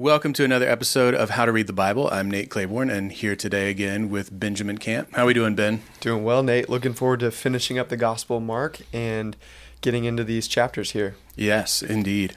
[0.00, 2.08] Welcome to another episode of How to Read the Bible.
[2.10, 5.10] I'm Nate Claiborne, and here today again with Benjamin Camp.
[5.12, 5.82] How are we doing, Ben?
[6.00, 6.70] Doing well, Nate.
[6.70, 9.36] Looking forward to finishing up the Gospel of Mark and
[9.82, 11.16] getting into these chapters here.
[11.36, 12.32] Yes, indeed.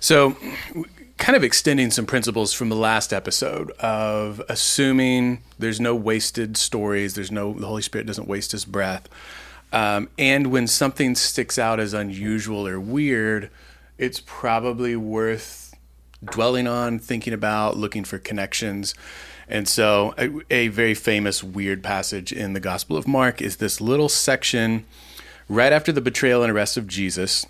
[0.00, 0.36] So,
[1.16, 7.14] kind of extending some principles from the last episode of assuming there's no wasted stories,
[7.14, 9.08] there's no the Holy Spirit doesn't waste His breath,
[9.72, 13.50] um, and when something sticks out as unusual or weird,
[13.98, 15.63] it's probably worth
[16.24, 18.94] dwelling on, thinking about, looking for connections.
[19.48, 23.80] And so, a, a, very famous weird passage in the Gospel of Mark is this
[23.80, 24.86] little section
[25.48, 27.46] right after the betrayal and arrest of Jesus.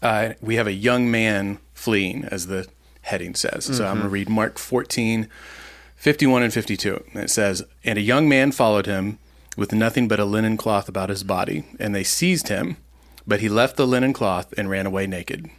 [0.00, 2.68] Uh, we have a young man fleeing, as the
[3.02, 3.64] heading says.
[3.64, 3.74] Mm-hmm.
[3.74, 5.28] So, I'm going to read Mark 14,
[5.96, 7.04] 51 and 52.
[7.12, 9.18] And it says, And a young man followed him
[9.56, 12.76] with nothing but a linen cloth about his body, and they seized him,
[13.26, 15.50] but he left the linen cloth and ran away naked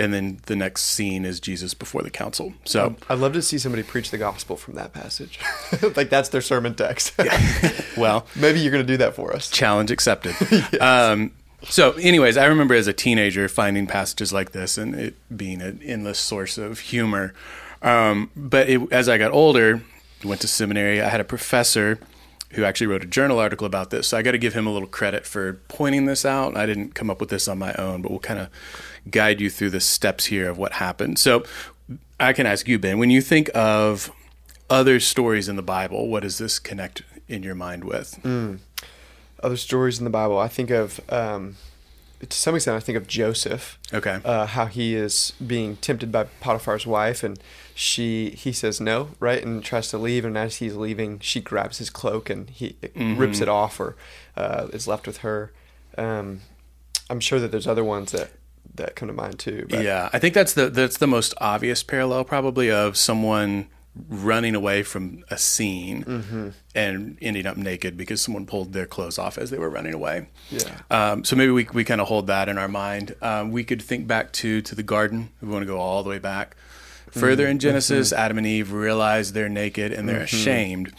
[0.00, 2.54] and then the next scene is Jesus before the council.
[2.64, 5.38] So I'd love to see somebody preach the gospel from that passage.
[5.94, 7.12] like that's their sermon text.
[7.96, 9.50] well, maybe you're going to do that for us.
[9.50, 10.34] Challenge accepted.
[10.50, 10.80] yes.
[10.80, 15.60] um, so, anyways, I remember as a teenager finding passages like this and it being
[15.60, 17.34] an endless source of humor.
[17.82, 19.82] Um, but it, as I got older,
[20.24, 21.98] went to seminary, I had a professor
[22.52, 24.08] who actually wrote a journal article about this.
[24.08, 26.56] So I got to give him a little credit for pointing this out.
[26.56, 28.48] I didn't come up with this on my own, but we'll kind of
[29.08, 31.18] guide you through the steps here of what happened.
[31.18, 31.44] So
[32.18, 34.10] I can ask you, Ben, when you think of
[34.68, 38.18] other stories in the Bible, what does this connect in your mind with?
[38.22, 38.58] Mm.
[39.42, 41.00] Other stories in the Bible, I think of.
[41.08, 41.56] Um,
[42.28, 43.78] to some extent, I think of Joseph.
[43.94, 44.20] Okay.
[44.24, 47.40] Uh, how he is being tempted by Potiphar's wife, and
[47.74, 50.26] she he says no, right, and tries to leave.
[50.26, 53.16] And as he's leaving, she grabs his cloak and he mm-hmm.
[53.16, 53.96] rips it off, or
[54.36, 55.52] uh, is left with her.
[55.96, 56.42] Um,
[57.08, 58.30] I'm sure that there's other ones that
[58.74, 59.66] that come to mind too.
[59.68, 59.84] But.
[59.84, 63.68] Yeah, I think that's the that's the most obvious parallel probably of someone
[64.08, 66.48] running away from a scene mm-hmm.
[66.74, 70.28] and ending up naked because someone pulled their clothes off as they were running away.
[70.50, 70.80] Yeah.
[70.90, 73.16] Um, so maybe we we kind of hold that in our mind.
[73.20, 75.30] Um, we could think back to to the garden.
[75.40, 76.56] We want to go all the way back.
[77.10, 77.62] Further in mm-hmm.
[77.62, 78.20] Genesis, mm-hmm.
[78.20, 80.24] Adam and Eve realize they're naked and they're mm-hmm.
[80.36, 80.92] ashamed.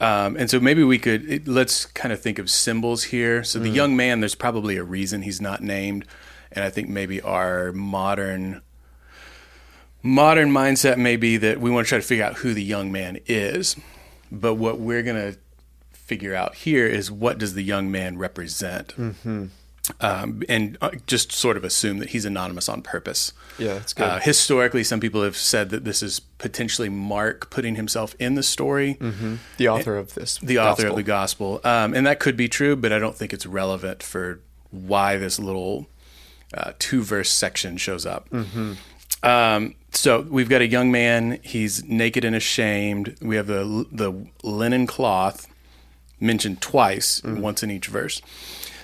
[0.00, 3.44] Um, and so maybe we could it, let's kind of think of symbols here.
[3.44, 3.74] So the mm.
[3.74, 6.06] young man, there's probably a reason he's not named
[6.54, 8.62] and I think maybe our modern
[10.02, 12.90] modern mindset may be that we want to try to figure out who the young
[12.90, 13.76] man is,
[14.30, 15.38] but what we're going to
[15.92, 18.88] figure out here is what does the young man represent.
[18.88, 19.46] Mm-hmm.
[20.00, 23.32] Um, and uh, just sort of assume that he's anonymous on purpose.
[23.58, 24.04] Yeah, that's good.
[24.04, 28.44] Uh, historically, some people have said that this is potentially Mark putting himself in the
[28.44, 28.96] story.
[29.00, 29.36] Mm-hmm.
[29.56, 30.38] The author of this.
[30.38, 30.70] The gospel.
[30.70, 31.60] author of the gospel.
[31.64, 34.40] Um, and that could be true, but I don't think it's relevant for
[34.70, 35.88] why this little
[36.54, 38.28] uh, two verse section shows up.
[38.30, 38.74] Mm-hmm.
[39.22, 41.38] Um, so we've got a young man.
[41.42, 43.16] He's naked and ashamed.
[43.20, 45.46] We have the the linen cloth
[46.20, 47.40] mentioned twice, mm-hmm.
[47.40, 48.22] once in each verse.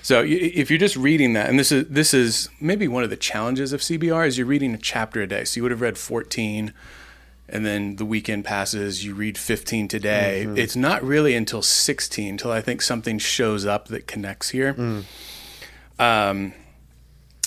[0.02, 3.16] So if you're just reading that, and this is this is maybe one of the
[3.16, 5.44] challenges of CBR is you're reading a chapter a day.
[5.44, 6.72] So you would have read 14,
[7.48, 9.04] and then the weekend passes.
[9.04, 10.44] You read 15 today.
[10.46, 10.58] Mm-hmm.
[10.58, 14.74] It's not really until 16 until I think something shows up that connects here.
[14.74, 15.04] Mm.
[15.98, 16.54] Um,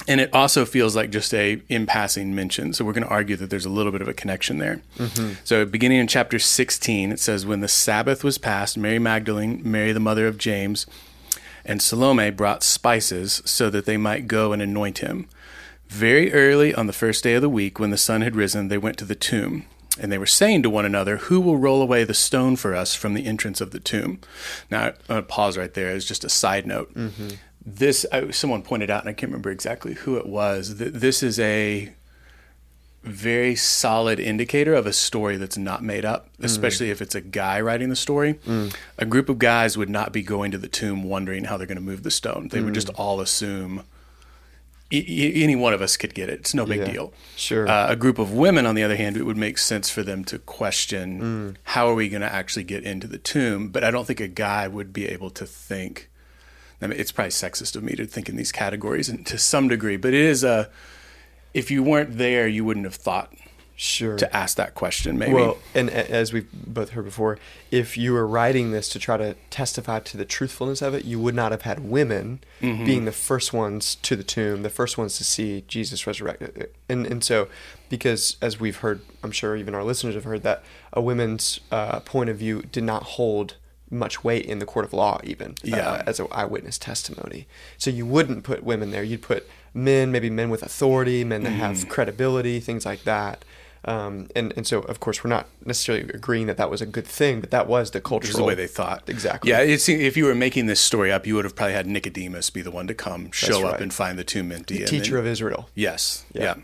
[0.07, 2.73] and it also feels like just a in passing mention.
[2.73, 4.81] So we're going to argue that there's a little bit of a connection there.
[4.97, 5.33] Mm-hmm.
[5.43, 9.91] So beginning in chapter 16, it says, When the Sabbath was passed, Mary Magdalene, Mary
[9.91, 10.87] the mother of James,
[11.63, 15.27] and Salome brought spices so that they might go and anoint him.
[15.87, 18.77] Very early on the first day of the week, when the sun had risen, they
[18.77, 19.65] went to the tomb.
[19.99, 22.95] And they were saying to one another, Who will roll away the stone for us
[22.95, 24.21] from the entrance of the tomb?
[24.71, 26.93] Now, I'm going to pause right there as just a side note.
[26.95, 27.29] Mm-hmm
[27.65, 30.77] this I, someone pointed out, and I can't remember exactly who it was.
[30.77, 31.93] That this is a
[33.03, 36.45] very solid indicator of a story that's not made up, mm.
[36.45, 36.91] especially mm.
[36.91, 38.35] if it's a guy writing the story.
[38.45, 38.75] Mm.
[38.97, 41.77] A group of guys would not be going to the tomb wondering how they're going
[41.77, 42.49] to move the stone.
[42.49, 42.65] They mm.
[42.65, 42.99] would just mm.
[42.99, 43.83] all assume
[44.91, 46.41] e- any one of us could get it.
[46.41, 47.13] It's no big yeah, deal.
[47.35, 47.67] Sure.
[47.67, 50.23] Uh, a group of women, on the other hand, it would make sense for them
[50.25, 51.55] to question mm.
[51.63, 53.69] how are we going to actually get into the tomb.
[53.69, 56.10] But I don't think a guy would be able to think
[56.81, 59.67] I mean, it's probably sexist of me to think in these categories and to some
[59.67, 60.69] degree, but it is a.
[61.53, 63.33] If you weren't there, you wouldn't have thought
[63.81, 67.39] sure to ask that question maybe well and as we've both heard before
[67.71, 71.19] if you were writing this to try to testify to the truthfulness of it you
[71.19, 72.85] would not have had women mm-hmm.
[72.85, 77.07] being the first ones to the tomb the first ones to see jesus resurrected and
[77.07, 77.47] and so
[77.89, 80.63] because as we've heard i'm sure even our listeners have heard that
[80.93, 83.55] a women's uh, point of view did not hold
[83.91, 85.89] much weight in the court of law, even uh, yeah.
[85.89, 87.45] uh, as an eyewitness testimony.
[87.77, 89.03] So you wouldn't put women there.
[89.03, 91.57] You'd put men, maybe men with authority, men that mm.
[91.57, 93.43] have credibility, things like that.
[93.83, 97.07] Um, and and so of course we're not necessarily agreeing that that was a good
[97.07, 99.09] thing, but that was the cultural the way they thought.
[99.09, 99.49] Exactly.
[99.49, 102.61] Yeah, if you were making this story up, you would have probably had Nicodemus be
[102.61, 104.77] the one to come, show up, and find the tomb empty.
[104.77, 105.69] and teacher then- of Israel.
[105.73, 106.25] Yes.
[106.31, 106.43] Yeah.
[106.43, 106.55] Yeah.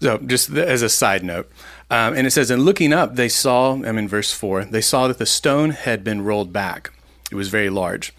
[0.00, 1.50] So, just as a side note,
[1.90, 5.08] um, and it says, and looking up, they saw, I'm in verse 4, they saw
[5.08, 6.90] that the stone had been rolled back.
[7.30, 8.12] It was very large.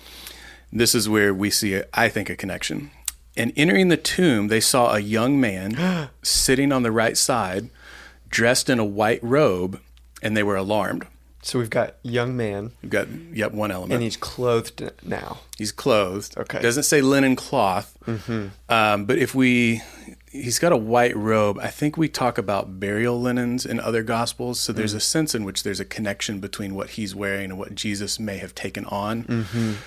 [0.72, 2.92] This is where we see, a, I think, a connection.
[3.36, 7.70] And entering the tomb, they saw a young man sitting on the right side,
[8.30, 9.80] dressed in a white robe,
[10.22, 11.06] and they were alarmed.
[11.44, 13.94] So we've got young man, We've got, yep, one element.
[13.94, 15.40] and he's clothed now.
[15.58, 16.38] He's clothed.
[16.38, 16.62] Okay.
[16.62, 17.96] Doesn't say linen cloth.
[18.70, 19.82] Um, but if we,
[20.42, 21.60] he's got a white robe.
[21.60, 24.60] I think we talk about burial linens in other gospels.
[24.60, 27.76] So there's a sense in which there's a connection between what he's wearing and what
[27.76, 29.46] Jesus may have taken on.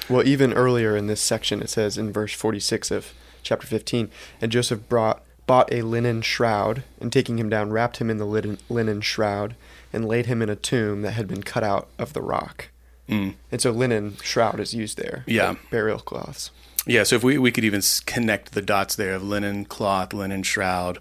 [0.09, 3.13] Well, even earlier in this section, it says in verse 46 of
[3.43, 4.11] chapter 15,
[4.41, 8.25] and Joseph brought bought a linen shroud, and taking him down, wrapped him in the
[8.25, 9.57] linen, linen shroud,
[9.93, 12.69] and laid him in a tomb that had been cut out of the rock.
[13.09, 13.35] Mm.
[13.51, 15.25] And so linen shroud is used there.
[15.27, 15.49] Yeah.
[15.49, 16.53] like burial cloths.
[16.87, 17.03] Yeah.
[17.03, 20.99] So if we we could even connect the dots there of linen cloth, linen shroud,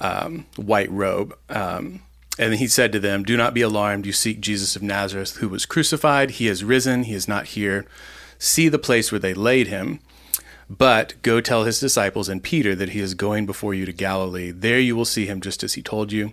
[0.00, 1.36] um, white robe.
[1.48, 2.02] Um,
[2.38, 4.06] and he said to them, Do not be alarmed.
[4.06, 6.32] You seek Jesus of Nazareth, who was crucified.
[6.32, 7.04] He has risen.
[7.04, 7.84] He is not here.
[8.38, 10.00] See the place where they laid him.
[10.70, 14.52] But go tell his disciples and Peter that he is going before you to Galilee.
[14.52, 16.32] There you will see him just as he told you.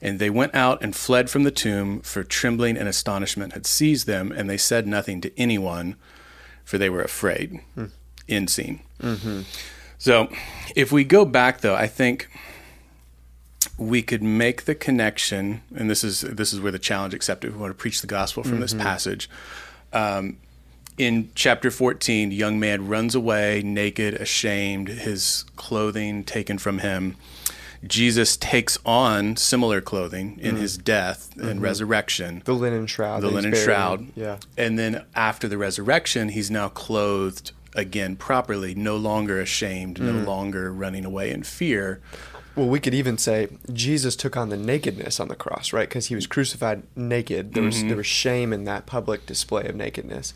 [0.00, 4.06] And they went out and fled from the tomb, for trembling and astonishment had seized
[4.06, 5.96] them, and they said nothing to anyone,
[6.64, 7.60] for they were afraid.
[8.28, 8.80] End scene.
[9.02, 9.42] Mm-hmm.
[9.98, 10.28] So,
[10.74, 12.28] if we go back, though, I think
[13.78, 17.52] we could make the connection, and this is this is where the challenge accepted.
[17.52, 18.82] We want to preach the gospel from this mm-hmm.
[18.82, 19.28] passage.
[19.92, 20.38] Um,
[20.96, 27.16] in chapter 14, young man runs away naked, ashamed, his clothing taken from him.
[27.84, 30.62] Jesus takes on similar clothing in mm-hmm.
[30.62, 33.22] his death and resurrection The linen shroud.
[33.22, 34.06] the linen buried shroud.
[34.14, 34.38] Yeah.
[34.56, 40.26] And then after the resurrection, he's now clothed again properly, no longer ashamed, no Mm.
[40.26, 42.00] longer running away in fear.
[42.56, 45.88] Well, we could even say Jesus took on the nakedness on the cross, right?
[45.88, 47.54] Because he was crucified naked.
[47.54, 47.88] There was Mm-hmm.
[47.88, 50.34] there was shame in that public display of nakedness,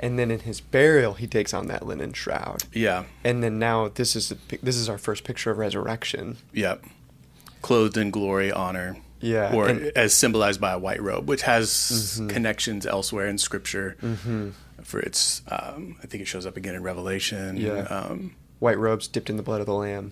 [0.00, 2.64] and then in his burial, he takes on that linen shroud.
[2.72, 3.04] Yeah.
[3.22, 6.38] And then now this is the, this is our first picture of resurrection.
[6.52, 6.84] Yep.
[7.62, 8.96] Clothed in glory, honor.
[9.20, 9.88] Yeah, Or and- Mm-hmm.
[9.98, 13.96] as symbolized by a white robe, which has connections elsewhere in Scripture.
[14.82, 17.56] For its, um, I think it shows up again in Revelation.
[17.56, 17.82] Yeah.
[17.82, 20.10] Um, White robes dipped in the blood of the lamb.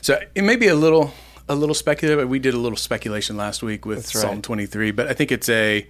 [0.00, 1.12] So it may be a little
[1.48, 2.28] a little speculative.
[2.28, 4.22] We did a little speculation last week with right.
[4.22, 5.86] Psalm 23, but I think it's a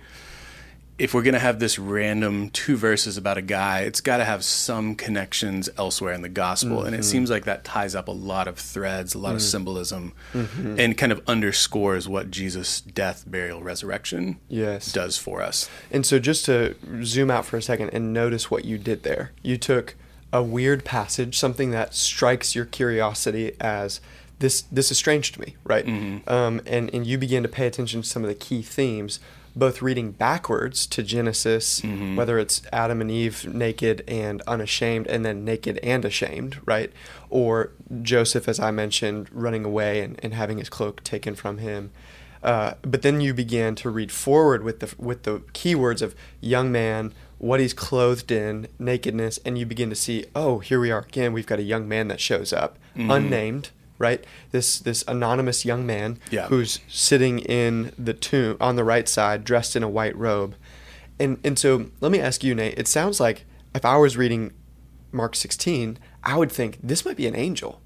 [0.96, 4.25] if we're going to have this random two verses about a guy, it's got to
[4.25, 7.00] have some connections elsewhere in the gospel, and Mm-hmm.
[7.00, 9.37] it seems like that ties up a lot of threads, a lot Mm.
[9.37, 10.79] of symbolism, Mm-hmm.
[10.79, 14.93] and kind of underscores what Jesus' death, burial, resurrection Yes.
[14.93, 15.69] does for us.
[15.91, 19.32] And so, just to zoom out for a second and notice what you did there,
[19.43, 19.97] you took
[20.32, 24.00] a weird passage, something that strikes your curiosity as
[24.38, 24.62] this.
[24.62, 25.87] This is strange to me, right?
[26.29, 29.20] Um, and and you begin to pay attention to some of the key themes,
[29.56, 31.80] both reading backwards to Genesis,
[32.16, 36.92] whether it's Adam and Eve naked and unashamed, and then naked and ashamed, right?
[37.30, 37.70] Or
[38.02, 41.90] Joseph, as I mentioned, running away and, and having his cloak taken from him.
[42.42, 46.70] Uh, but then you began to read forward with the with the keywords of young
[46.70, 51.00] man, what he's clothed in, nakedness, and you begin to see, oh, here we are
[51.00, 51.32] again.
[51.32, 54.24] We've got a young man that shows up, unnamed, right?
[54.50, 56.46] This this anonymous young man Yeah.
[56.46, 60.54] who's sitting in the tomb on the right side, dressed in a white robe,
[61.18, 62.78] and and so let me ask you, Nate.
[62.78, 64.52] It sounds like if I was reading
[65.12, 67.80] Mark 16, I would think this might be an angel.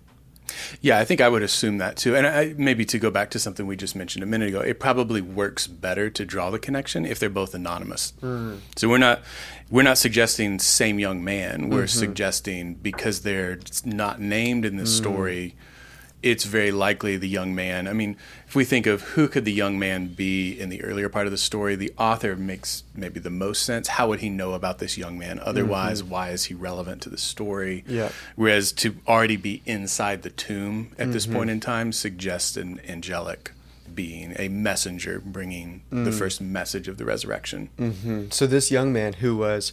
[0.81, 2.17] Yeah, I think I would assume that too.
[2.17, 4.81] And I, maybe to go back to something we just mentioned a minute ago, it
[4.81, 8.13] probably works better to draw the connection if they're both anonymous.
[8.23, 8.61] Mm.
[8.77, 9.23] So we're not
[9.71, 11.69] we're not suggesting same young man.
[11.69, 11.87] We're mm-hmm.
[11.87, 14.99] suggesting because they're not named in this mm.
[14.99, 15.57] story,
[16.23, 17.87] it's very likely the young man.
[17.87, 21.09] I mean, if we think of who could the young man be in the earlier
[21.09, 23.89] part of the story, the author makes maybe the most sense.
[23.89, 25.39] How would he know about this young man?
[25.39, 25.49] Mm-hmm.
[25.49, 27.85] Otherwise, why is he relevant to the story?
[27.87, 28.11] Yeah.
[28.35, 31.37] Whereas to already be inside the tomb at this mm-hmm.
[31.37, 33.53] point in time suggests an angelic
[33.95, 36.15] being, a messenger bringing the mm.
[36.15, 37.69] first message of the resurrection.
[37.79, 39.73] Mm, So this young man who was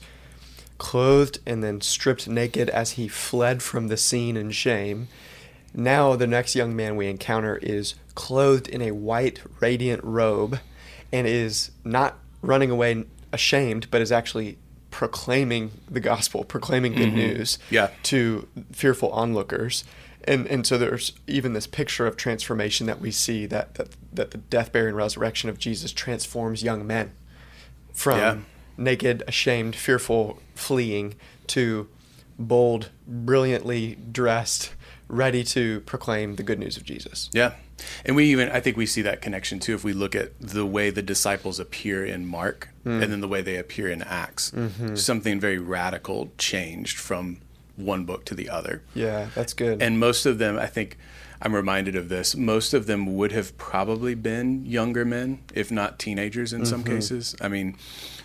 [0.77, 5.07] clothed and then stripped naked as he fled from the scene in shame,
[5.75, 10.59] now the next young man we encounter is clothed in a white radiant robe
[11.11, 14.57] and is not running away ashamed, but is actually
[14.91, 17.17] proclaiming the gospel, proclaiming good mm-hmm.
[17.17, 17.89] news Yeah.
[18.03, 19.83] to fearful onlookers.
[20.27, 24.31] and and so there's even this picture of transformation that we see that that, that
[24.31, 27.11] the death, burial, and resurrection of Jesus transforms young men
[27.93, 28.37] from Yeah.
[28.77, 31.15] naked, ashamed, fearful, fleeing
[31.47, 31.87] to
[32.39, 34.73] bold, brilliantly dressed,
[35.07, 37.29] ready to proclaim the good news of Jesus.
[37.33, 37.53] Yeah.
[38.05, 40.65] And we even, I think we see that connection too if we look at the
[40.65, 43.01] way the disciples appear in Mark Mm.
[43.01, 44.51] and then the way they appear in Acts.
[44.51, 44.93] Mm-hmm.
[44.95, 47.37] Something very radical changed from
[47.75, 48.81] one book to the other.
[48.93, 49.81] Yeah, that's good.
[49.81, 50.97] And most of them, I think
[51.41, 55.99] I'm reminded of this, most of them would have probably been younger men, if not
[55.99, 56.93] teenagers in some Mm-hmm.
[56.95, 57.35] cases.
[57.41, 57.75] I mean,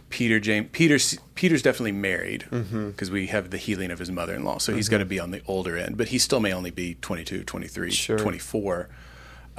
[0.08, 2.90] Peter, James, Peter's, Peter's definitely married Mm-hmm.
[2.90, 4.58] because we have the healing of his mother in law.
[4.58, 6.94] So he's got to be on the older end, but he still may only be
[7.00, 8.18] 22, 23, Sure.
[8.18, 8.88] 24.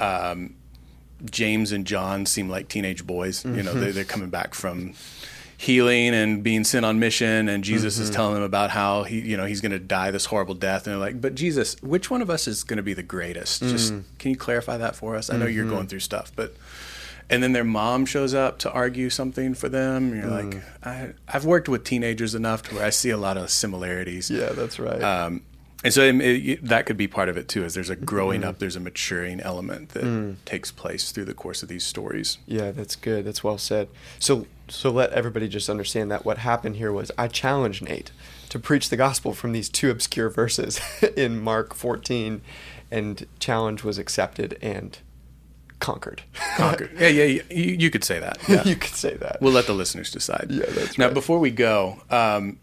[0.00, 0.54] Um,
[1.30, 3.44] James and John seem like teenage boys.
[3.44, 4.94] You know, they're, they're coming back from
[5.62, 8.16] healing and being sent on mission, and Jesus is mm-hmm.
[8.16, 10.88] telling them about how he, you know, he's going to die this horrible death.
[10.88, 13.62] And they're like, "But Jesus, which one of us is going to be the greatest?
[13.62, 14.02] Just mm.
[14.18, 15.30] can you clarify that for us?
[15.30, 15.88] I know you're going mm-hmm.
[15.88, 16.54] through stuff, but."
[17.30, 20.14] And then their mom shows up to argue something for them.
[20.14, 20.62] You're like, mm.
[20.82, 24.28] I, I've worked with teenagers enough to where I see a lot of similarities.
[24.30, 25.00] yeah, that's right.
[25.02, 25.42] Um,
[25.84, 27.64] and so um, it, it, that could be part of it too.
[27.64, 28.50] Is there's a growing mm-hmm.
[28.50, 30.36] up, there's a maturing element that mm.
[30.44, 32.38] takes place through the course of these stories.
[32.46, 33.24] Yeah, that's good.
[33.24, 33.88] That's well said.
[34.18, 38.12] So, so let everybody just understand that what happened here was I challenged Nate
[38.48, 40.80] to preach the gospel from these two obscure verses
[41.16, 42.42] in Mark 14,
[42.90, 44.98] and challenge was accepted and
[45.80, 46.22] conquered.
[46.56, 46.90] Conquered.
[46.98, 48.38] yeah, yeah, yeah, you, you could say that.
[48.48, 48.64] Yeah.
[48.64, 49.38] you could say that.
[49.40, 50.46] we'll let the listeners decide.
[50.50, 51.14] Yeah, that's now, right.
[51.14, 52.58] before we go, um,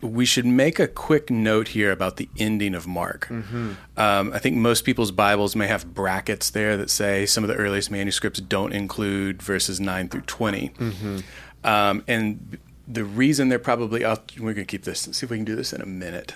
[0.00, 3.26] we should make a quick note here about the ending of Mark.
[3.28, 3.72] Mm-hmm.
[3.96, 7.56] Um, I think most people's Bibles may have brackets there that say some of the
[7.56, 10.68] earliest manuscripts don't include verses 9 through 20.
[10.68, 11.18] Mm-hmm.
[11.64, 15.36] Um, and the reason they're probably, I'll, we're going to keep this, see if we
[15.36, 16.34] can do this in a minute.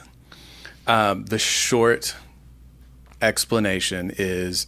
[0.86, 2.16] Um, the short
[3.20, 4.66] explanation is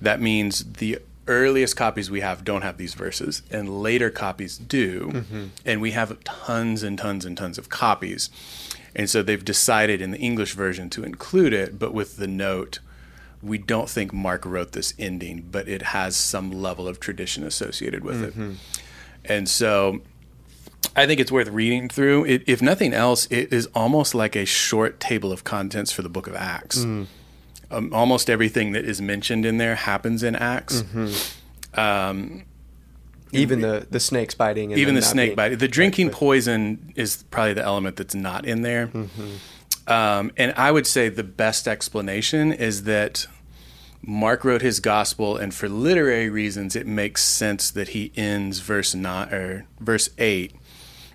[0.00, 5.08] that means the earliest copies we have don't have these verses and later copies do.
[5.08, 5.44] Mm-hmm.
[5.64, 8.30] And we have tons and tons and tons of copies.
[8.94, 12.80] And so they've decided in the english version to include it but with the note
[13.42, 18.02] we don't think mark wrote this ending but it has some level of tradition associated
[18.04, 18.30] with it.
[18.32, 18.54] Mm-hmm.
[19.24, 20.00] And so
[20.96, 22.24] I think it's worth reading through.
[22.24, 26.08] It, if nothing else, it is almost like a short table of contents for the
[26.08, 26.80] book of Acts.
[26.80, 27.06] Mm.
[27.70, 30.82] Um, almost everything that is mentioned in there happens in Acts.
[31.74, 32.44] Um,
[33.32, 34.72] even the the snakes biting.
[34.72, 35.58] And even the snake biting.
[35.58, 38.88] The drinking poison is probably the element that's not in there.
[38.88, 39.92] Mm-hmm.
[39.92, 43.26] Um, and I would say the best explanation is that
[44.02, 48.94] Mark wrote his gospel, and for literary reasons, it makes sense that he ends verse
[48.94, 50.54] nine or verse eight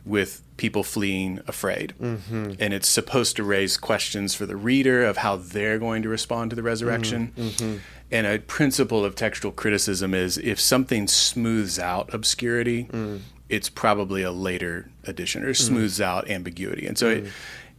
[0.06, 2.54] with people fleeing afraid, Mm-hmm.
[2.60, 6.50] and it's supposed to raise questions for the reader of how they're going to respond
[6.52, 7.34] to the resurrection.
[7.38, 7.78] Mm-hmm.
[8.12, 13.20] And a principle of textual criticism is if something smooths out obscurity, Mm.
[13.50, 16.86] it's probably a later addition or smooths out ambiguity.
[16.88, 17.26] And so, it,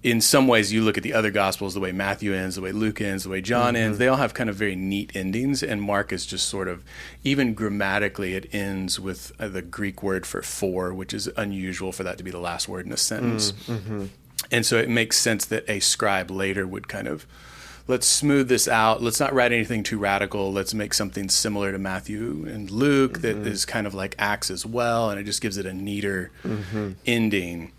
[0.07, 2.71] in some ways, you look at the other gospels, the way Matthew ends, the way
[2.71, 3.83] Luke ends, the way John mm-hmm.
[3.83, 5.65] ends, they all have kind of very neat endings.
[5.65, 6.85] And Mark is just sort of,
[7.25, 12.05] even grammatically, it ends with uh, the Greek word for for, which is unusual for
[12.05, 13.51] that to be the last word in a sentence.
[13.51, 14.07] Mm, mm-hmm.
[14.53, 17.27] And so it makes sense that a scribe later would kind of
[17.89, 19.03] let's smooth this out.
[19.03, 20.53] Let's not write anything too radical.
[20.53, 23.49] Let's make something similar to Matthew and Luke that mm-hmm.
[23.49, 26.31] is kind of like Acts as well, and it just gives it a neater
[27.05, 27.73] ending.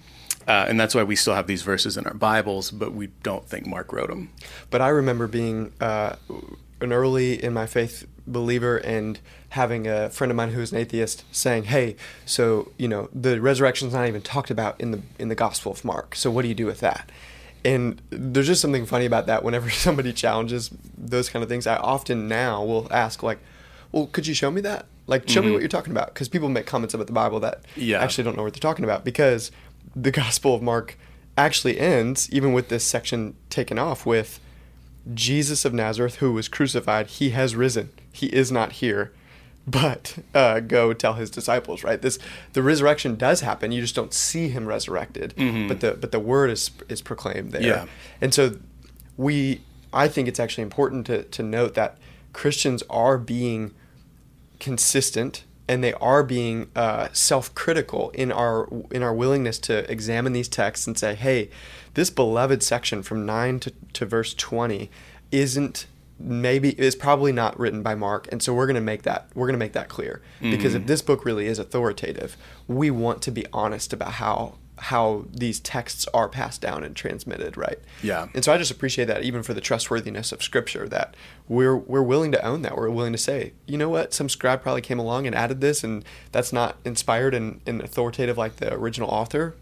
[0.47, 3.47] Uh, and that's why we still have these verses in our Bibles, but we don't
[3.47, 4.29] think Mark wrote them.
[4.69, 6.15] But I remember being uh,
[6.79, 10.77] an early in my faith believer and having a friend of mine who was an
[10.77, 15.27] atheist saying, "Hey, so you know the resurrection's not even talked about in the in
[15.29, 16.15] the Gospel of Mark.
[16.15, 17.09] So what do you do with that?"
[17.65, 19.43] And there's just something funny about that.
[19.43, 23.39] Whenever somebody challenges those kind of things, I often now will ask like,
[23.91, 24.85] "Well, could you show me that?
[25.07, 27.61] Like, show me what you're talking about?" Because people make comments about the Bible that
[27.75, 28.01] Yeah.
[28.01, 29.51] actually don't know what they're talking about because
[29.95, 30.97] the Gospel of Mark
[31.37, 34.39] actually ends even with this section taken off with
[35.13, 37.91] Jesus of Nazareth, who was crucified, he has risen.
[38.11, 39.13] He is not here,
[39.65, 41.83] but uh, go tell his disciples.
[41.83, 42.01] Right?
[42.01, 42.19] This
[42.53, 43.71] the resurrection does happen.
[43.71, 45.33] You just don't see him resurrected,
[45.67, 47.61] but the but the word is is proclaimed there.
[47.61, 47.85] Yeah.
[48.19, 48.57] And so
[49.15, 49.61] we,
[49.93, 51.97] I think it's actually important to to note that
[52.33, 53.73] Christians are being
[54.59, 60.47] consistent and they are being uh, self-critical in our in our willingness to examine these
[60.47, 61.49] texts and say, hey,
[61.93, 64.89] this beloved section from nine to, to verse twenty
[65.31, 65.87] isn't
[66.19, 69.57] maybe is probably not written by Mark, and so we're gonna make that we're gonna
[69.57, 70.21] make that clear.
[70.41, 75.25] Because if this book really is authoritative, we want to be honest about how how
[75.33, 77.79] these texts are passed down and transmitted, right?
[78.03, 78.27] Yeah.
[78.35, 81.15] And so I just appreciate that even for the trustworthiness of scripture that
[81.47, 82.77] we're we're willing to own that.
[82.77, 85.83] We're willing to say, you know what, some scribe probably came along and added this
[85.83, 89.55] and that's not inspired and, and authoritative like the original author.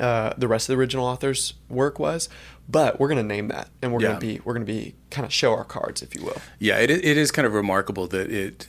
[0.00, 2.28] Uh, the rest of the original author's work was,
[2.68, 4.08] but we're going to name that, and we're Yeah.
[4.08, 6.36] going to be we're going to be kind of show our cards, if you will.
[6.58, 8.66] Yeah, it, it is kind of remarkable that it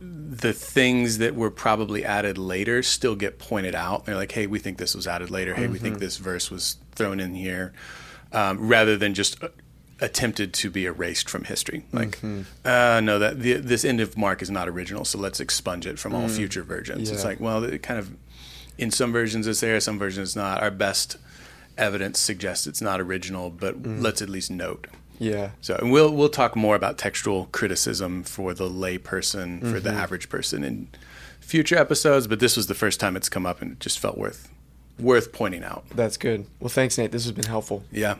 [0.00, 4.06] the things that were probably added later still get pointed out.
[4.06, 5.54] They're like, hey, we think this was added later.
[5.54, 7.72] Hey, we think this verse was thrown in here,
[8.32, 9.48] um, rather than just uh,
[10.00, 11.84] attempted to be erased from history.
[11.92, 12.18] Like,
[12.64, 15.98] uh, no, that the, this end of Mark is not original, so let's expunge it
[15.98, 17.10] from all future versions.
[17.10, 18.10] It's like, well, it kind of
[18.78, 20.62] in some versions it's there, some versions it's not.
[20.62, 21.18] Our best
[21.76, 24.86] evidence suggests it's not original, but let's at least note.
[25.20, 29.78] Yeah, So, and we'll we'll talk more about textual criticism for the lay person, for
[29.78, 29.98] the mm-hmm.
[29.98, 30.88] average person in
[31.40, 32.26] future episodes.
[32.26, 34.50] But this was the first time it's come up, and it just felt worth
[34.98, 35.84] worth pointing out.
[35.94, 36.46] that's good.
[36.58, 37.12] Well, thanks, Nate.
[37.12, 37.84] This has been helpful.
[37.92, 38.16] Yeah,